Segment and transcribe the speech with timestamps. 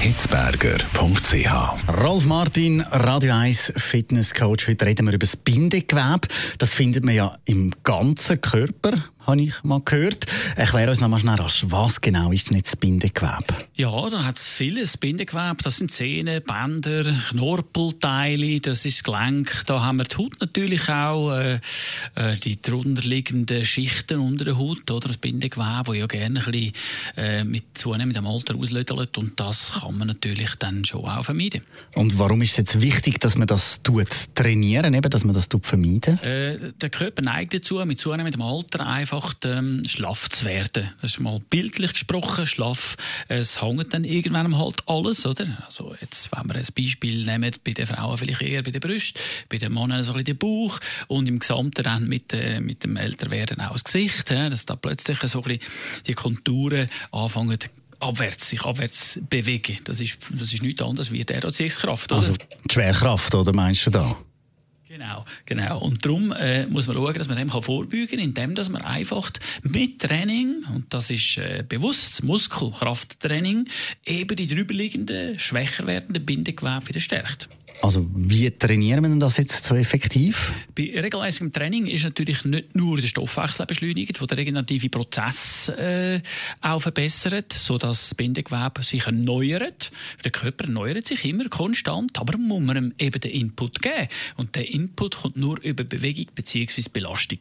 [0.00, 2.00] hitzberger.ch.
[2.00, 4.68] Rolf Martin, Radio 1 Fitness Coach.
[4.68, 6.28] Heute reden wir über das Bindegewebe.
[6.58, 8.92] Das findet man ja im ganzen Körper
[9.28, 10.26] habe ich mal gehört.
[10.56, 13.54] Erklär uns noch mal schnell rasch, was genau ist denn jetzt das Bindegewebe?
[13.74, 15.62] Ja, da hat es vieles Bindegewebe.
[15.62, 19.64] Das sind Zähne, Bänder, Knorpelteile, das ist das Gelenk.
[19.66, 21.60] Da haben wir die Haut natürlich auch, äh,
[22.14, 25.08] äh, die drunterliegenden Schichten unter der Haut, oder?
[25.08, 26.72] Das Bindegewebe, das ja gerne ein bisschen
[27.16, 29.18] äh, mit zunehmendem Alter auslödelt.
[29.18, 31.62] Und das kann man natürlich dann schon auch vermeiden.
[31.94, 35.48] Und warum ist es jetzt wichtig, dass man das tut, trainieren, eben, dass man das
[35.48, 36.18] tut vermeiden?
[36.20, 40.90] Äh, der Körper neigt dazu, mit zunehmendem Alter einfach einfach ähm, schlaff zu werden.
[41.00, 42.96] Das ist mal bildlich gesprochen, schlaff.
[43.28, 45.46] Es hängt dann irgendwann halt alles, oder?
[45.64, 49.20] Also jetzt, wenn wir ein Beispiel nehmen, bei den Frauen vielleicht eher bei den Brüsten,
[49.48, 52.84] bei den Männern so ein bisschen der Bauch und im Gesamten dann mit, äh, mit
[52.84, 55.72] dem Älterwerden auch das Gesicht, ja, dass da plötzlich so ein bisschen
[56.06, 57.58] die Konturen anfangen
[58.00, 59.78] abwärts, sich abwärts bewegen.
[59.84, 62.12] Das ist, das ist nichts anderes wie der Erziehungskraft.
[62.12, 64.16] Also die Schwerkraft, oder meinst du da?
[64.98, 65.78] Genau, genau.
[65.78, 68.82] Und darum äh, muss man schauen, dass man dem kann vorbeugen kann, indem dass man
[68.82, 69.30] einfach
[69.62, 73.68] mit Training, und das ist äh, bewusst Muskelkrafttraining,
[74.04, 77.48] eben die drüberliegenden, schwächer werdenden Bindegewebe wieder stärkt.
[77.80, 80.52] Also wie trainieren wir das jetzt so effektiv?
[80.74, 86.20] Bei regelmäßigem Training ist natürlich nicht nur der Stoffwechsel beschleunigt, der den regenerativen Prozess äh,
[86.60, 89.92] auch verbessert, sodass das Bindegewebe sich erneuert.
[90.24, 94.08] Der Körper erneuert sich immer konstant, aber muss man ihm eben den Input geben.
[94.36, 96.82] Und der Input kommt nur über Bewegung bzw.
[96.92, 97.38] Belastung.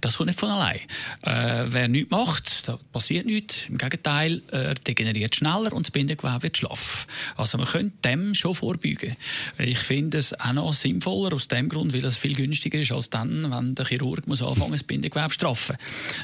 [0.00, 0.80] Das kommt nicht von allein.
[1.22, 3.68] Äh, wer nichts macht, da passiert nichts.
[3.68, 7.06] Im Gegenteil, er degeneriert schneller und das Bindegewebe wird schlaff.
[7.36, 9.16] Also man könnte dem schon vorbeugen.
[9.58, 13.10] Ich finde es auch noch sinnvoller aus dem Grund, weil es viel günstiger ist als
[13.10, 15.76] dann, wenn der Chirurg muss anfangen, das Bindegewebe zu straffen.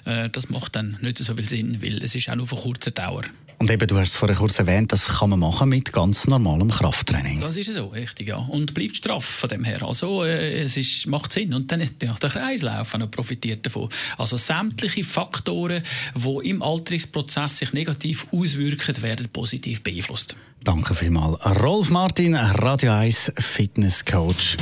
[0.04, 2.90] Äh, das macht dann nicht so viel Sinn, weil es ist auch nur von kurzer
[2.90, 3.24] Dauer.
[3.60, 6.70] Und eben, du hast es vorher kurz erwähnt, das kann man machen mit ganz normalem
[6.70, 7.42] Krafttraining.
[7.42, 8.36] Das ist so, richtig, ja.
[8.36, 9.82] Und bleibt straff von dem her.
[9.82, 11.54] Also, äh, es ist, macht Sinn.
[11.54, 13.88] Und dann der Kreislauf noch profitiert davon.
[14.18, 15.82] Also, sämtliche Faktoren,
[16.14, 20.36] die im Alterungsprozess sich negativ auswirken, werden positiv beeinflusst.
[20.62, 21.38] Danke vielmals.
[21.62, 24.56] Rolf Martin, Radio 1 Fitness Coach.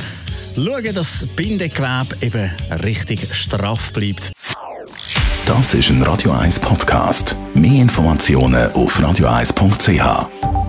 [0.55, 2.51] Schauen, dass das Bindegewebe eben
[2.83, 4.31] richtig straff bleibt.
[5.45, 7.35] Das ist ein Radio 1 Podcast.
[7.53, 10.68] Mehr Informationen auf radio1.ch.